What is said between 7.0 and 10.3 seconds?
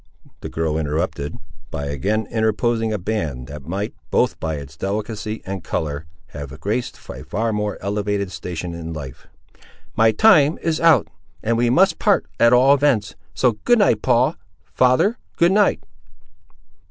a far more elevated station in life; "my